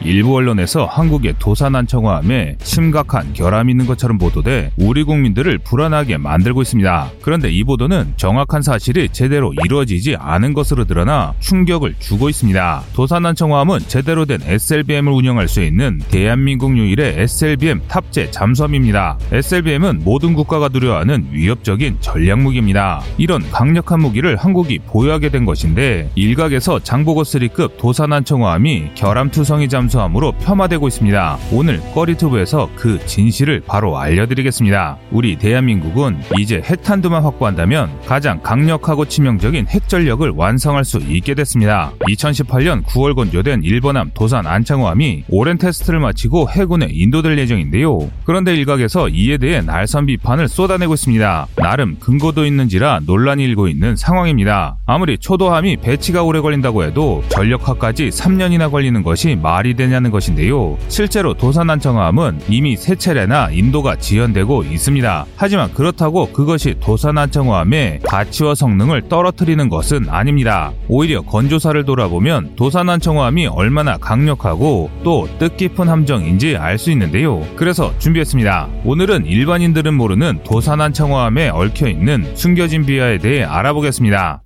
[0.00, 7.10] 일부 언론에서 한국의 도산난청화함에 심각한 결함이 있는 것처럼 보도돼 우리 국민들을 불안하게 만들고 있습니다.
[7.20, 12.82] 그런데 이 보도는 정확한 사실이 제대로 이루어지지 않은 것으로 드러나 충격을 주고 있습니다.
[12.94, 19.18] 도산난청화함은 제대로 된 SLBM을 운영할 수 있는 대한민국 유일의 SLBM 탑재 잠수함입니다.
[19.32, 23.02] SLBM은 모든 국가가 두려워하는 위협적인 전략 무기입니다.
[23.18, 30.88] 이런 강력한 무기를 한국이 보유하게 된 것인데 일각에서 장보고 3급 도산난청화함이 결함투성이 잠수 함으로 폄하되고
[30.88, 31.38] 있습니다.
[31.52, 34.98] 오늘 꺼리투브에서 그 진실을 바로 알려드리겠습니다.
[35.10, 41.92] 우리 대한민국은 이제 핵탄두만 확보한다면 가장 강력하고 치명적인 핵전력을 완성할 수 있게 됐습니다.
[42.08, 48.10] 2018년 9월 건조된 일본함 도산 안창호함이 오랜 테스트를 마치고 해군에 인도될 예정인데요.
[48.24, 51.46] 그런데 일각에서 이에 대해 날선 비판을 쏟아내고 있습니다.
[51.56, 54.76] 나름 근거도 있는지라 논란이 일고 있는 상황입니다.
[54.86, 60.76] 아무리 초도함이 배치가 오래 걸린다고 해도 전력화까지 3년이나 걸리는 것이 말이 되냐는 것인데요.
[60.88, 65.24] 실제로 도산안청함은 이미 세 차례나 인도가 지연되고 있습니다.
[65.36, 70.72] 하지만 그렇다고 그것이 도산안청함의 가치와 성능을 떨어뜨리는 것은 아닙니다.
[70.88, 77.44] 오히려 건조사를 돌아보면 도산안청함이 얼마나 강력하고 또 뜻깊은 함정인지 알 수 있는데요.
[77.56, 78.68] 그래서 준비했습니다.
[78.84, 84.42] 오늘은 일반인들은 모르는 도산안청함에 얽혀있는 숨겨진 비하에 대해 알아보겠습니다.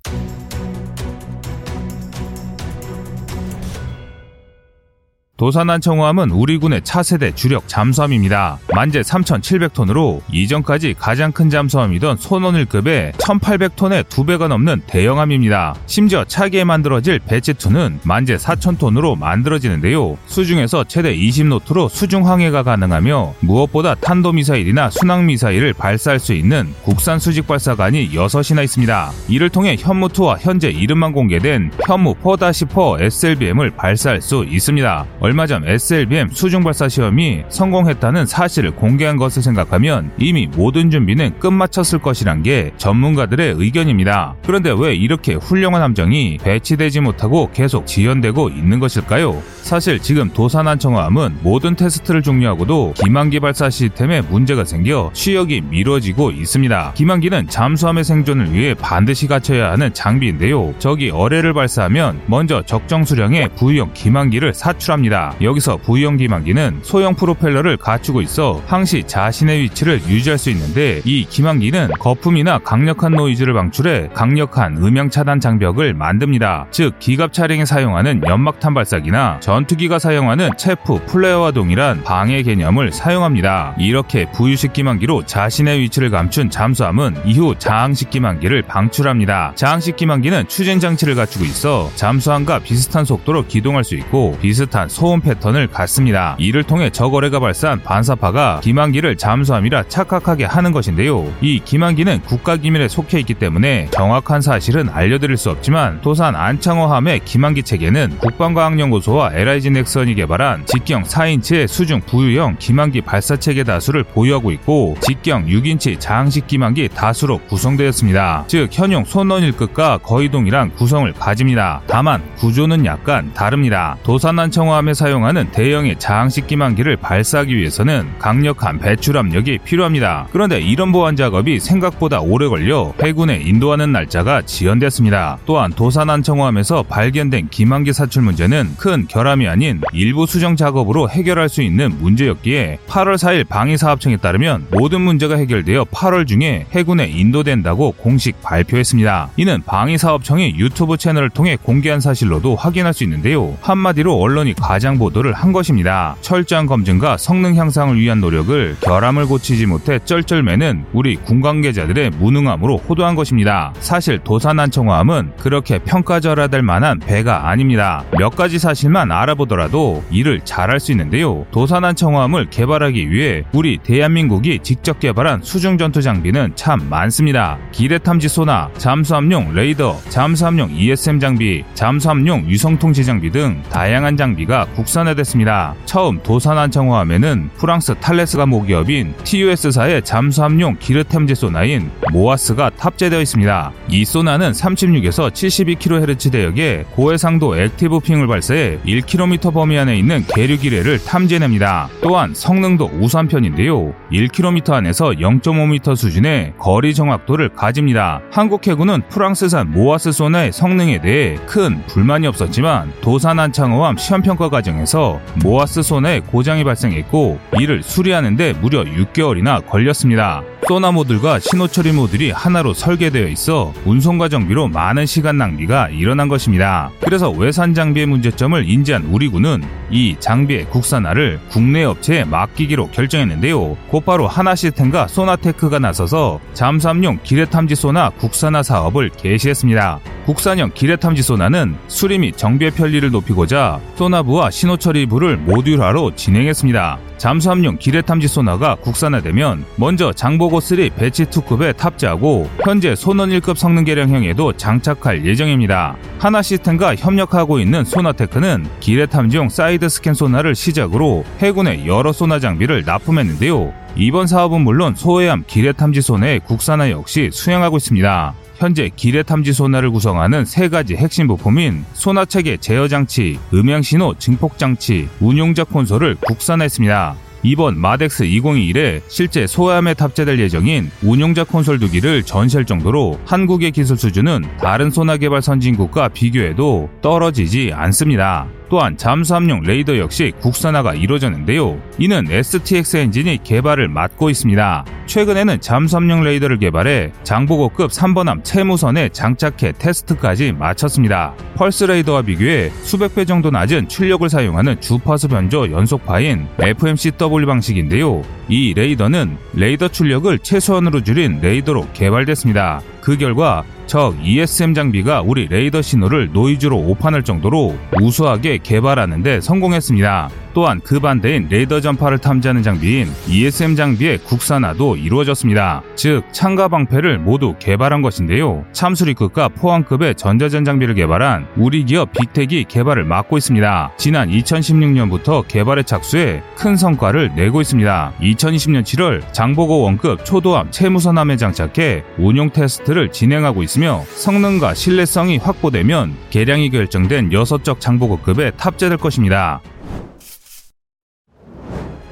[5.43, 8.59] 도산안청호함은 우리 군의 차세대 주력 잠수함입니다.
[8.73, 15.75] 만재 3,700톤으로 이전까지 가장 큰 잠수함이던 손원일급의 1,800톤의 2배가 넘는 대형함입니다.
[15.85, 20.17] 심지어 차기에 만들어질 배치2는 만재 4,000톤으로 만들어지는데요.
[20.27, 28.11] 수중에서 최대 20노트로 수중 항해가 가능하며 무엇보다 탄도미사일이나 순항미사일을 발사할 수 있는 국산 수직 발사관이
[28.11, 29.11] 6이나 있습니다.
[29.27, 35.05] 이를 통해 현무2와 현재 이름만 공개된 현무 4-4 SLBM을 발사할 수 있습니다.
[35.33, 41.97] 얼마 전 SLBM 수중 발사 시험이 성공했다는 사실을 공개한 것을 생각하면 이미 모든 준비는 끝마쳤을
[41.97, 44.35] 것이란 게 전문가들의 의견입니다.
[44.45, 49.41] 그런데 왜 이렇게 훌륭한 함정이 배치되지 못하고 계속 지연되고 있는 것일까요?
[49.63, 56.93] 사실 지금 도산안청함은 모든 테스트를 종료하고도 기만기 발사 시스템에 문제가 생겨 취역이 미뤄지고 있습니다.
[56.93, 60.75] 기만기는 잠수함의 생존을 위해 반드시 갖춰야 하는 장비인데요.
[60.77, 65.12] 적이 어뢰를 발사하면 먼저 적정 수량의 부유형 기만기를 사출합니다.
[65.13, 65.35] 있습니다.
[65.41, 71.91] 여기서 부형 기만기는 소형 프로펠러를 갖추고 있어 항시 자신의 위치를 유지할 수 있는데 이 기만기는
[71.99, 76.67] 거품이나 강력한 노이즈를 방출해 강력한 음향 차단 장벽을 만듭니다.
[76.71, 83.75] 즉 기갑 차량에 사용하는 연막탄 발사기나 전투기가 사용하는 체프 플레어와 동일한 방해 개념을 사용합니다.
[83.77, 89.53] 이렇게 부유식 기만기로 자신의 위치를 감춘 잠수함은 이후 자항식 기만기를 방출합니다.
[89.55, 95.67] 자항식 기만기는 추진 장치를 갖추고 있어 잠수함과 비슷한 속도로 기동할 수 있고 비슷한 소음 패턴을
[95.67, 96.35] 갖습니다.
[96.37, 101.31] 이를 통해 저거래가 발사한 반사파가 기만기를 잠수함이라 착각하게 하는 것인데요.
[101.41, 108.17] 이 기만기는 국가기밀에 속해 있기 때문에 정확한 사실은 알려드릴 수 없지만 도산 안창호함의 기만기 체계는
[108.19, 115.47] 국방과학연구소와 LIG 넥선이 개발한 직경 4인치의 수중 부유형 기만기 발사 체계 다수를 보유하고 있고 직경
[115.47, 118.45] 6인치 자항식 기만기 다수로 구성되었습니다.
[118.47, 121.81] 즉 현용 손원일급과 거의 동일한 구성을 가집니다.
[121.87, 123.97] 다만 구조는 약간 다릅니다.
[124.03, 130.27] 도산 안창호함 함에 사용하는 대형의 자항식 기만기를 발사하기 위해서는 강력한 배출 압력이 필요합니다.
[130.31, 135.39] 그런데 이런 보안 작업이 생각보다 오래 걸려 해군에 인도하는 날짜가 지연됐습니다.
[135.45, 141.97] 또한 도산안청호함에서 발견된 기만기 사출 문제는 큰 결함이 아닌 일부 수정 작업으로 해결할 수 있는
[141.99, 149.29] 문제였기에 8월 4일 방위사업청에 따르면 모든 문제가 해결되어 8월 중에 해군에 인도된다고 공식 발표했습니다.
[149.37, 153.57] 이는 방위사업청이 유튜브 채널을 통해 공개한 사실로도 확인할 수 있는데요.
[153.61, 156.15] 한마디로 언론이 과장 보도를 한 것입니다.
[156.21, 163.15] 철저한 검증과 성능 향상을 위한 노력을 결함을 고치지 못해 쩔쩔매는 우리 군 관계자들의 무능함으로 호도한
[163.15, 163.73] 것입니다.
[163.79, 168.03] 사실 도산안청화함은 그렇게 평가절하될 만한 배가 아닙니다.
[168.17, 171.45] 몇 가지 사실만 알아보더라도 일을 잘할 수 있는데요.
[171.51, 177.57] 도산안청화함을 개발하기 위해 우리 대한민국이 직접 개발한 수중 전투 장비는 참 많습니다.
[177.71, 184.65] 기뢰 탐지 소나, 잠수함용 레이더, 잠수함용 ESM 장비, 잠수함용 위성 통제 장비 등 다양한 장비가
[184.73, 185.75] 국산화됐습니다.
[185.85, 193.71] 처음 도산안청호함에는 프랑스 탈레스 가 모기업인 TUS사의 잠수함용 기르템제 소나인 모아스가 탑재되어 있습니다.
[193.89, 201.03] 이 소나는 36에서 72kHz 대역의 고해상도 active ping을 발사해 1km 범위 안에 있는 계류 기뢰를
[201.03, 201.89] 탐지해냅니다.
[202.01, 203.93] 또한 성능도 우수한 편인데요.
[204.11, 208.21] 1km 안에서 0.5m 수준의 거리 정확도를 가집니다.
[208.31, 216.21] 한국 해군은 프랑스산 MOAS 소나의 성능에 대해 큰 불만이 없었지만 도산안창호함 시험평가 과정에서 MOAS 소나의
[216.21, 220.41] 고장이 발생했고 이를 수리하는데 무려 6개월이나 걸렸습니다.
[220.67, 226.29] 소나 모듈과 신호 처리 모듈이 하나로 설계되어 있어 운송 과 정비로 많은 시간 낭비가 일어난
[226.29, 226.89] 것입니다.
[227.01, 229.61] 그래서 외산 장비의 문제점을 인지한 우리 군은
[229.91, 233.75] 이 장비의 국산화를 국내 업체에 맡기기로 결정했는데요.
[233.89, 239.99] 곧바로 한화시스템과 소나테크가 나서서 잠수함용 기뢰탐지 소나 국산화 사업을 개시했습니다.
[240.25, 246.99] 국산형 기뢰탐지 소나는 수리 및 정비의 편리를 높이고자 소나부와 신호처리 부를 모듈화로 진행했습니다.
[247.17, 255.25] 잠수함용 기뢰탐지 소나가 국산화되면 먼저 장보고 3 Batch 2급에 탑재하고 현재 손원일급 성능 개량형에도 장착할
[255.25, 255.97] 예정입니다.
[256.19, 263.73] 한화시스템과 협력하고 있는 소나테크는 기뢰탐지용 side scan sonar를 시작으로 해군의 여러 소나 장비를 납품했는데요.
[263.95, 268.35] 이번 사업은 물론 소해함 기뢰탐지 소나의 국산화 역시 수행하고 있습니다.
[268.63, 274.13] 현재 기뢰 탐지 소나를 구성하는 세 가지 핵심 부품인 소나 체계 제어 장치, 음향 신호
[274.17, 277.13] 증폭 장치, 운용자 콘솔을 국산화했습니다.
[277.43, 283.97] 이번 MADEX 2021에 실제 소해함에 탑재될 예정인 운용자 콘솔 두 기를 전시할 정도로 한국의 기술
[283.97, 288.47] 수준은 다른 소나 개발 선진국과 비교해도 떨어지지 않습니다.
[288.73, 291.79] 또한 잠수함용 레이더 역시 국산화가 이루어졌는데요.
[291.99, 294.85] 이는 STX 엔진이 개발을 맡고 있습니다.
[295.05, 301.35] 최근에는 잠수함용 레이더를 개발해 장보고급 3번함 최무선에 장착해 테스트까지 마쳤습니다.
[301.53, 308.23] 펄스 레이더와 비교해 수백 배 정도 낮은 출력을 사용하는 주파수 변조 연속파인 FMCW 방식인데요.
[308.49, 312.81] 이 레이더는 레이더 출력을 최소한으로 줄인 레이더로 개발됐습니다.
[313.03, 320.29] 그 결과 적 ESM 장비가 우리 레이더 신호를 노이즈로 오판할 정도로 우수하게 개발하는데 성공했습니다.
[320.53, 325.81] 또한 그 반대인 레이더 전파를 탐지하는 장비인 ESM 장비의 국산화도 이루어졌습니다.
[325.95, 328.65] 즉 창과 방패를 모두 개발한 것인데요.
[328.71, 333.91] 참수리급과 포항급의 전자전 장비를 개발한 우리 기업 빅텍이 개발을 맡고 있습니다.
[333.97, 338.13] 지난 2016년부터 개발에 착수해 큰 성과를 내고 있습니다.
[338.21, 346.69] 2020년 7월 장보고 one급 초도함 최무선함에 장착해 운용 테스트를 진행하고 있으며 성능과 신뢰성이 확보되면 개량이
[346.69, 349.61] 결정된 6척 장보고급에 탑재될 것입니다.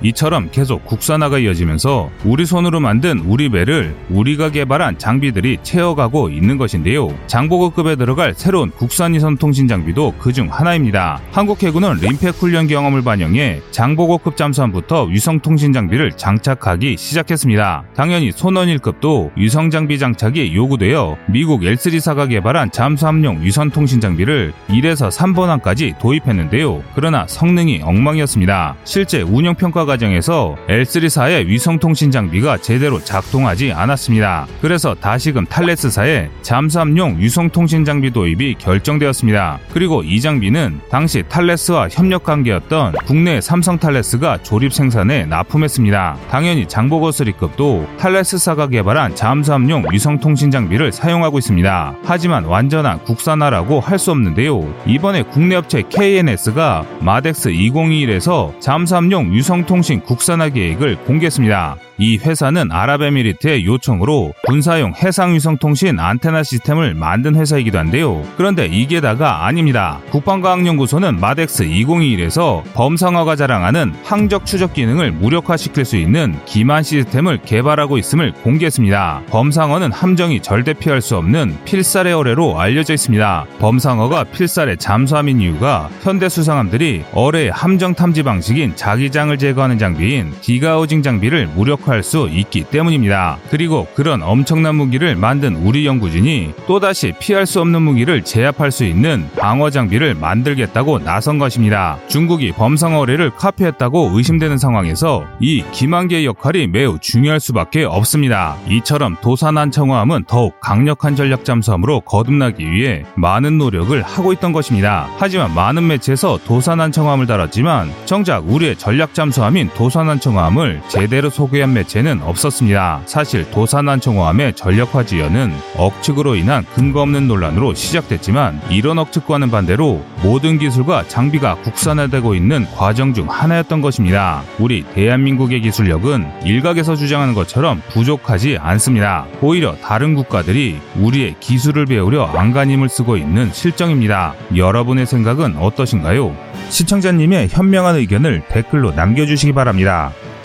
[0.03, 7.09] 이처럼 계속 국산화가 이어지면서 우리 손으로 만든 우리 배를 우리가 개발한 장비들이 채워가고 있는 것인데요.
[7.27, 11.21] 장보고급에 들어갈 새로운 국산 위성 통신 장비도 그중 하나입니다.
[11.31, 17.83] 한국 해군은 림팩 훈련 경험을 반영해 장보고급 잠수함부터 위성 통신 장비를 장착하기 시작했습니다.
[17.95, 25.11] 당연히 손원 1급도 위성 장비 장착이 요구되어 미국 L3사가 개발한 잠수함용 위성 통신 장비를 1에서
[25.11, 26.83] 3번함까지 도입했는데요.
[26.95, 28.75] 그러나 성능이 엉망이었습니다.
[28.83, 34.47] 실제 운영 평가가 과정에서 L3사의 위성통신 장비가 제대로 작동하지 않았습니다.
[34.61, 39.59] 그래서 다시금 탈레스사의 잠수함용 위성통신 장비 도입이 결정되었습니다.
[39.73, 46.17] 그리고 이 장비는 당시 탈레스와 협력 관계였던 국내 삼성 탈레스가 조립 생산에 납품했습니다.
[46.29, 51.95] 당연히 장보고3급도 탈레스사가 개발한 잠수함용 위성통신 장비를 사용하고 있습니다.
[52.03, 54.73] 하지만 완전한 국산화라고 할 수 없는데요.
[54.87, 61.75] 이번에 국내 업체 KNS가 마덱스 2021에서 잠수함용 위성통신 통신 국산화 계획을 공개했습니다.
[62.01, 68.23] 이 회사는 아랍에미리트의 요청으로 군사용 해상위성 통신 안테나 시스템을 만든 회사이기도 한데요.
[68.37, 69.99] 그런데 이게 다가 아닙니다.
[70.09, 78.31] 국방과학연구소는 MADEX 2021에서 범상어가 자랑하는 항적 추적 기능을 무력화시킬 수 있는 기만 시스템을 개발하고 있음을
[78.31, 79.21] 공개했습니다.
[79.29, 83.45] 범상어는 함정이 절대 피할 수 없는 필살의 어뢰로 알려져 있습니다.
[83.59, 91.45] 범상어가 필살의 잠수함인 이유가 현대 수상함들이 어뢰의 함정 탐지 방식인 자기장을 제거하는 장비인 degaussing 장비를
[91.45, 93.37] 무력화 공격할 수 있기 때문입니다.
[93.49, 99.29] 그리고 그런 엄청난 무기를 만든 우리 연구진이 또다시 피할 수 없는 무기를 제압할 수 있는
[99.37, 101.97] 방어 장비를 만들겠다고 나선 것입니다.
[102.07, 108.55] 중국이 범상어뢰를 카피했다고 의심되는 상황에서 이 김한계의 역할이 매우 중요할 수밖에 없습니다.
[108.69, 115.09] 이처럼 도산한청화함은 더욱 강력한 전략 잠수함으로 거듭나기 위해 많은 노력을 하고 있던 것입니다.
[115.17, 123.01] 하지만 많은 매체에서 도산한청화함을 달았지만 정작 우리의 전략 잠수함인 도산한청화함을 제대로 소개한 매 매체는 없었습니다.
[123.05, 131.07] 사실 도산난청호함의 전력화 지연은 억측으로 인한 근거 없는 논란으로 시작됐지만 이런 억측과는 반대로 모든 기술과
[131.07, 134.43] 장비가 국산화되고 있는 과정 중 하나였던 것입니다.
[134.59, 139.25] 우리 대한민국의 기술력은 일각에서 주장하는 것처럼 부족하지 않습니다.
[139.41, 144.35] 오히려 다른 국가들이 우리의 기술을 배우려 안간힘을 쓰고 있는 실정입니다.
[144.55, 146.35] 여러분의 생각은 어떠신가요?
[146.69, 150.11] 시청자님의 현명한 의견을 댓글로 남겨주시기 바랍니다.